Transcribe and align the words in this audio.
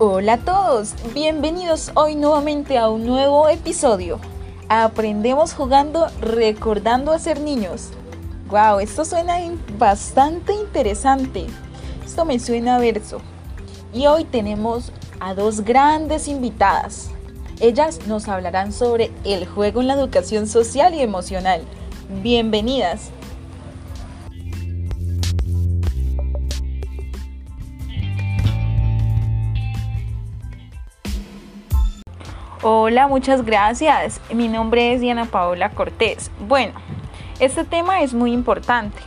Hola 0.00 0.32
a 0.32 0.38
todos, 0.38 0.92
bienvenidos 1.14 1.92
hoy 1.94 2.16
nuevamente 2.16 2.78
a 2.78 2.88
un 2.88 3.06
nuevo 3.06 3.48
episodio. 3.48 4.18
Aprendemos 4.68 5.54
jugando, 5.54 6.08
recordando 6.20 7.12
a 7.12 7.20
ser 7.20 7.38
niños. 7.38 7.90
Wow, 8.48 8.80
esto 8.80 9.04
suena 9.04 9.36
bastante 9.78 10.52
interesante. 10.52 11.46
Esto 12.04 12.24
me 12.24 12.40
suena 12.40 12.74
a 12.74 12.78
verso. 12.80 13.20
Y 13.92 14.08
hoy 14.08 14.24
tenemos 14.24 14.90
a 15.20 15.32
dos 15.34 15.60
grandes 15.60 16.26
invitadas. 16.26 17.10
Ellas 17.60 18.04
nos 18.08 18.26
hablarán 18.26 18.72
sobre 18.72 19.12
el 19.22 19.46
juego 19.46 19.80
en 19.80 19.86
la 19.86 19.94
educación 19.94 20.48
social 20.48 20.92
y 20.94 21.02
emocional. 21.02 21.62
Bienvenidas. 22.20 23.12
Hola, 32.66 33.08
muchas 33.08 33.44
gracias. 33.44 34.22
Mi 34.32 34.48
nombre 34.48 34.94
es 34.94 35.02
Diana 35.02 35.26
Paola 35.26 35.68
Cortés. 35.72 36.30
Bueno, 36.48 36.72
este 37.38 37.62
tema 37.62 38.00
es 38.00 38.14
muy 38.14 38.32
importante, 38.32 39.02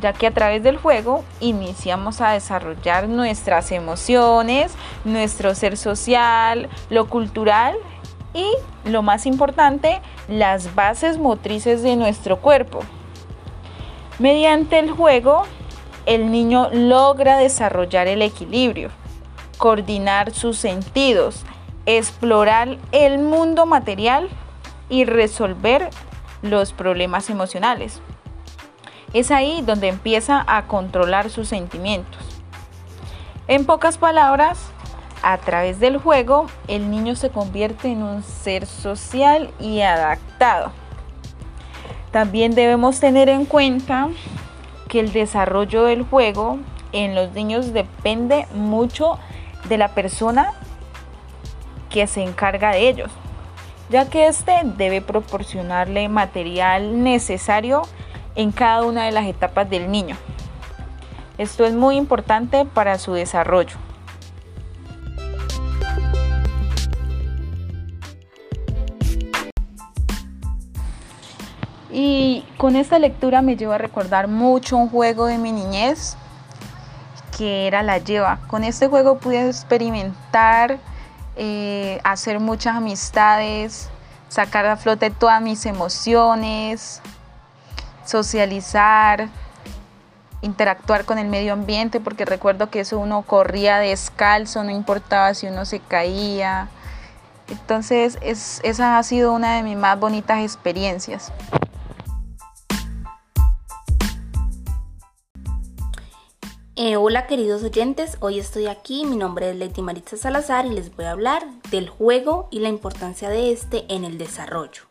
ya 0.00 0.14
que 0.14 0.28
a 0.28 0.30
través 0.30 0.62
del 0.62 0.78
juego 0.78 1.22
iniciamos 1.38 2.22
a 2.22 2.30
desarrollar 2.30 3.10
nuestras 3.10 3.70
emociones, 3.70 4.72
nuestro 5.04 5.54
ser 5.54 5.76
social, 5.76 6.70
lo 6.88 7.06
cultural 7.06 7.76
y, 8.32 8.50
lo 8.88 9.02
más 9.02 9.26
importante, 9.26 10.00
las 10.26 10.74
bases 10.74 11.18
motrices 11.18 11.82
de 11.82 11.96
nuestro 11.96 12.38
cuerpo. 12.38 12.80
Mediante 14.20 14.78
el 14.78 14.90
juego, 14.90 15.42
el 16.06 16.30
niño 16.30 16.70
logra 16.72 17.36
desarrollar 17.36 18.06
el 18.08 18.22
equilibrio, 18.22 18.88
coordinar 19.58 20.32
sus 20.32 20.56
sentidos, 20.56 21.44
explorar 21.86 22.78
el 22.92 23.18
mundo 23.18 23.66
material 23.66 24.28
y 24.88 25.04
resolver 25.04 25.90
los 26.42 26.72
problemas 26.72 27.30
emocionales. 27.30 28.00
Es 29.12 29.30
ahí 29.30 29.62
donde 29.62 29.88
empieza 29.88 30.44
a 30.46 30.66
controlar 30.66 31.30
sus 31.30 31.48
sentimientos. 31.48 32.20
En 33.48 33.66
pocas 33.66 33.98
palabras, 33.98 34.70
a 35.22 35.38
través 35.38 35.78
del 35.80 35.98
juego, 35.98 36.46
el 36.68 36.90
niño 36.90 37.14
se 37.14 37.30
convierte 37.30 37.88
en 37.88 38.02
un 38.02 38.22
ser 38.22 38.66
social 38.66 39.50
y 39.60 39.80
adaptado. 39.80 40.72
También 42.10 42.54
debemos 42.54 43.00
tener 43.00 43.28
en 43.28 43.44
cuenta 43.44 44.08
que 44.88 45.00
el 45.00 45.12
desarrollo 45.12 45.84
del 45.84 46.02
juego 46.02 46.58
en 46.92 47.14
los 47.14 47.32
niños 47.32 47.72
depende 47.72 48.46
mucho 48.54 49.18
de 49.68 49.78
la 49.78 49.88
persona 49.88 50.52
que 51.92 52.06
se 52.06 52.22
encarga 52.22 52.72
de 52.72 52.88
ellos, 52.88 53.10
ya 53.90 54.08
que 54.08 54.26
éste 54.26 54.52
debe 54.64 55.02
proporcionarle 55.02 56.08
material 56.08 57.02
necesario 57.02 57.82
en 58.34 58.50
cada 58.50 58.84
una 58.84 59.04
de 59.04 59.12
las 59.12 59.26
etapas 59.26 59.68
del 59.68 59.90
niño. 59.90 60.16
Esto 61.38 61.64
es 61.64 61.74
muy 61.74 61.96
importante 61.96 62.64
para 62.64 62.98
su 62.98 63.12
desarrollo. 63.12 63.76
Y 71.90 72.46
con 72.56 72.74
esta 72.74 72.98
lectura 72.98 73.42
me 73.42 73.56
lleva 73.56 73.74
a 73.74 73.78
recordar 73.78 74.28
mucho 74.28 74.78
un 74.78 74.88
juego 74.88 75.26
de 75.26 75.36
mi 75.36 75.52
niñez 75.52 76.16
que 77.36 77.66
era 77.66 77.82
la 77.82 77.98
lleva. 77.98 78.38
Con 78.46 78.64
este 78.64 78.88
juego 78.88 79.18
pude 79.18 79.46
experimentar 79.46 80.78
eh, 81.36 82.00
hacer 82.04 82.40
muchas 82.40 82.76
amistades, 82.76 83.88
sacar 84.28 84.66
a 84.66 84.76
flote 84.76 85.10
todas 85.10 85.40
mis 85.40 85.66
emociones, 85.66 87.00
socializar, 88.04 89.28
interactuar 90.42 91.04
con 91.04 91.18
el 91.18 91.28
medio 91.28 91.52
ambiente, 91.52 92.00
porque 92.00 92.24
recuerdo 92.24 92.68
que 92.68 92.80
eso 92.80 92.98
uno 92.98 93.22
corría 93.22 93.78
descalzo, 93.78 94.64
no 94.64 94.70
importaba 94.70 95.34
si 95.34 95.46
uno 95.46 95.64
se 95.64 95.80
caía. 95.80 96.68
Entonces, 97.48 98.18
esa 98.22 98.98
ha 98.98 99.02
sido 99.02 99.32
una 99.32 99.56
de 99.56 99.62
mis 99.62 99.76
más 99.76 99.98
bonitas 99.98 100.40
experiencias. 100.40 101.32
Eh, 106.92 106.96
hola 106.96 107.26
queridos 107.26 107.62
oyentes, 107.62 108.18
hoy 108.20 108.38
estoy 108.38 108.66
aquí, 108.66 109.06
mi 109.06 109.16
nombre 109.16 109.48
es 109.48 109.56
Leti 109.56 109.80
Maritza 109.80 110.18
Salazar 110.18 110.66
y 110.66 110.70
les 110.74 110.94
voy 110.94 111.06
a 111.06 111.12
hablar 111.12 111.42
del 111.70 111.88
juego 111.88 112.48
y 112.50 112.58
la 112.58 112.68
importancia 112.68 113.30
de 113.30 113.50
este 113.50 113.86
en 113.88 114.04
el 114.04 114.18
desarrollo. 114.18 114.82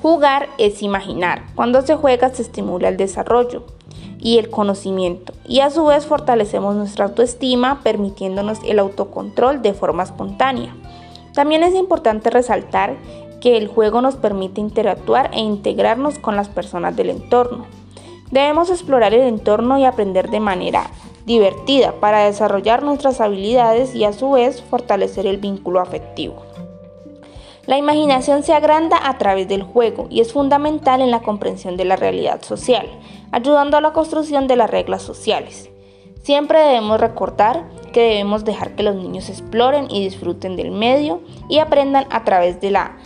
Jugar 0.00 0.48
es 0.56 0.80
imaginar. 0.82 1.44
Cuando 1.54 1.82
se 1.82 1.94
juega 1.94 2.32
se 2.32 2.40
estimula 2.40 2.88
el 2.88 2.96
desarrollo 2.96 3.66
y 4.18 4.38
el 4.38 4.48
conocimiento 4.48 5.34
y 5.46 5.60
a 5.60 5.68
su 5.68 5.84
vez 5.84 6.06
fortalecemos 6.06 6.74
nuestra 6.74 7.04
autoestima 7.04 7.82
permitiéndonos 7.82 8.60
el 8.64 8.78
autocontrol 8.78 9.60
de 9.60 9.74
forma 9.74 10.04
espontánea. 10.04 10.74
También 11.34 11.64
es 11.64 11.74
importante 11.74 12.30
resaltar 12.30 12.96
que 13.44 13.58
el 13.58 13.68
juego 13.68 14.00
nos 14.00 14.16
permite 14.16 14.62
interactuar 14.62 15.30
e 15.34 15.40
integrarnos 15.40 16.18
con 16.18 16.34
las 16.34 16.48
personas 16.48 16.96
del 16.96 17.10
entorno. 17.10 17.66
Debemos 18.30 18.70
explorar 18.70 19.12
el 19.12 19.20
entorno 19.20 19.76
y 19.76 19.84
aprender 19.84 20.30
de 20.30 20.40
manera 20.40 20.88
divertida 21.26 21.92
para 22.00 22.24
desarrollar 22.24 22.82
nuestras 22.82 23.20
habilidades 23.20 23.94
y 23.94 24.04
a 24.04 24.14
su 24.14 24.30
vez 24.30 24.62
fortalecer 24.62 25.26
el 25.26 25.36
vínculo 25.36 25.80
afectivo. 25.80 26.36
La 27.66 27.76
imaginación 27.76 28.44
se 28.44 28.54
agranda 28.54 28.98
a 29.02 29.18
través 29.18 29.46
del 29.46 29.62
juego 29.62 30.06
y 30.08 30.22
es 30.22 30.32
fundamental 30.32 31.02
en 31.02 31.10
la 31.10 31.20
comprensión 31.20 31.76
de 31.76 31.84
la 31.84 31.96
realidad 31.96 32.40
social, 32.40 32.88
ayudando 33.30 33.76
a 33.76 33.82
la 33.82 33.92
construcción 33.92 34.46
de 34.46 34.56
las 34.56 34.70
reglas 34.70 35.02
sociales. 35.02 35.68
Siempre 36.22 36.58
debemos 36.60 36.98
recordar 36.98 37.68
que 37.92 38.00
debemos 38.00 38.46
dejar 38.46 38.74
que 38.74 38.82
los 38.82 38.96
niños 38.96 39.28
exploren 39.28 39.90
y 39.90 40.02
disfruten 40.02 40.56
del 40.56 40.70
medio 40.70 41.20
y 41.50 41.58
aprendan 41.58 42.06
a 42.08 42.24
través 42.24 42.62
de 42.62 42.70
la 42.70 42.96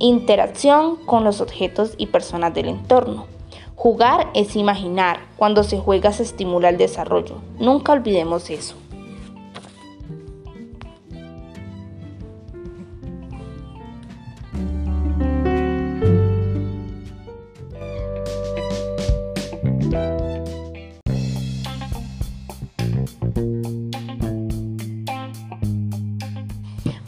Interacción 0.00 0.96
con 0.96 1.22
los 1.22 1.40
objetos 1.40 1.94
y 1.98 2.06
personas 2.06 2.52
del 2.52 2.66
entorno. 2.68 3.26
Jugar 3.76 4.28
es 4.34 4.56
imaginar. 4.56 5.20
Cuando 5.36 5.62
se 5.62 5.78
juega 5.78 6.10
se 6.12 6.24
estimula 6.24 6.68
el 6.68 6.78
desarrollo. 6.78 7.36
Nunca 7.60 7.92
olvidemos 7.92 8.50
eso. 8.50 8.74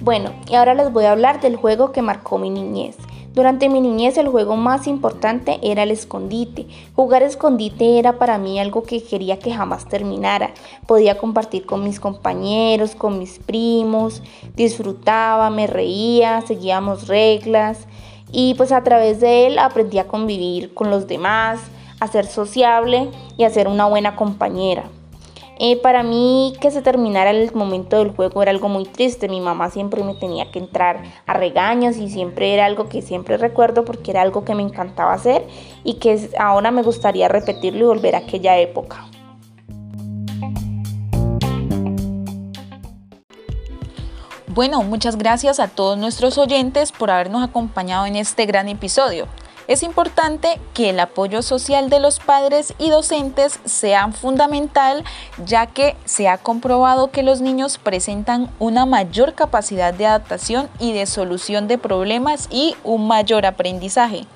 Bueno, 0.06 0.30
y 0.48 0.54
ahora 0.54 0.74
les 0.74 0.92
voy 0.92 1.04
a 1.04 1.10
hablar 1.10 1.40
del 1.40 1.56
juego 1.56 1.90
que 1.90 2.00
marcó 2.00 2.38
mi 2.38 2.48
niñez. 2.48 2.96
Durante 3.34 3.68
mi 3.68 3.80
niñez 3.80 4.16
el 4.18 4.28
juego 4.28 4.54
más 4.54 4.86
importante 4.86 5.58
era 5.64 5.82
el 5.82 5.90
escondite. 5.90 6.68
Jugar 6.94 7.24
escondite 7.24 7.98
era 7.98 8.12
para 8.12 8.38
mí 8.38 8.60
algo 8.60 8.84
que 8.84 9.02
quería 9.02 9.40
que 9.40 9.52
jamás 9.52 9.88
terminara. 9.88 10.54
Podía 10.86 11.18
compartir 11.18 11.66
con 11.66 11.82
mis 11.82 11.98
compañeros, 11.98 12.94
con 12.94 13.18
mis 13.18 13.40
primos, 13.40 14.22
disfrutaba, 14.54 15.50
me 15.50 15.66
reía, 15.66 16.40
seguíamos 16.42 17.08
reglas 17.08 17.88
y 18.30 18.54
pues 18.54 18.70
a 18.70 18.84
través 18.84 19.18
de 19.18 19.48
él 19.48 19.58
aprendí 19.58 19.98
a 19.98 20.06
convivir 20.06 20.72
con 20.72 20.88
los 20.88 21.08
demás, 21.08 21.58
a 21.98 22.06
ser 22.06 22.26
sociable 22.26 23.10
y 23.36 23.42
a 23.42 23.50
ser 23.50 23.66
una 23.66 23.86
buena 23.86 24.14
compañera. 24.14 24.84
Eh, 25.58 25.80
para 25.80 26.02
mí 26.02 26.52
que 26.60 26.70
se 26.70 26.82
terminara 26.82 27.30
el 27.30 27.52
momento 27.54 27.98
del 27.98 28.14
juego 28.14 28.42
era 28.42 28.50
algo 28.50 28.68
muy 28.68 28.84
triste. 28.84 29.28
Mi 29.28 29.40
mamá 29.40 29.70
siempre 29.70 30.04
me 30.04 30.14
tenía 30.14 30.50
que 30.50 30.58
entrar 30.58 31.02
a 31.26 31.32
regaños 31.32 31.96
y 31.96 32.10
siempre 32.10 32.52
era 32.52 32.66
algo 32.66 32.88
que 32.88 33.00
siempre 33.00 33.38
recuerdo 33.38 33.84
porque 33.84 34.10
era 34.10 34.20
algo 34.20 34.44
que 34.44 34.54
me 34.54 34.62
encantaba 34.62 35.14
hacer 35.14 35.46
y 35.82 35.94
que 35.94 36.28
ahora 36.38 36.70
me 36.70 36.82
gustaría 36.82 37.28
repetirlo 37.28 37.84
y 37.84 37.88
volver 37.88 38.14
a 38.16 38.18
aquella 38.18 38.58
época. 38.58 39.06
Bueno, 44.48 44.82
muchas 44.82 45.16
gracias 45.16 45.60
a 45.60 45.68
todos 45.68 45.98
nuestros 45.98 46.38
oyentes 46.38 46.90
por 46.92 47.10
habernos 47.10 47.42
acompañado 47.46 48.06
en 48.06 48.16
este 48.16 48.46
gran 48.46 48.68
episodio. 48.68 49.26
Es 49.68 49.82
importante 49.82 50.60
que 50.74 50.90
el 50.90 51.00
apoyo 51.00 51.42
social 51.42 51.90
de 51.90 51.98
los 51.98 52.20
padres 52.20 52.74
y 52.78 52.90
docentes 52.90 53.58
sea 53.64 54.12
fundamental 54.12 55.02
ya 55.44 55.66
que 55.66 55.96
se 56.04 56.28
ha 56.28 56.38
comprobado 56.38 57.10
que 57.10 57.24
los 57.24 57.40
niños 57.40 57.78
presentan 57.78 58.48
una 58.60 58.86
mayor 58.86 59.34
capacidad 59.34 59.92
de 59.92 60.06
adaptación 60.06 60.68
y 60.78 60.92
de 60.92 61.06
solución 61.06 61.66
de 61.66 61.78
problemas 61.78 62.46
y 62.50 62.76
un 62.84 63.08
mayor 63.08 63.44
aprendizaje. 63.44 64.26